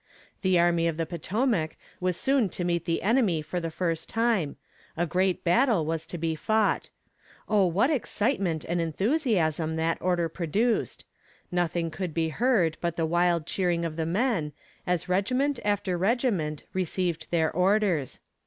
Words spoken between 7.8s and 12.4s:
excitement and enthusiasm that order produced nothing could be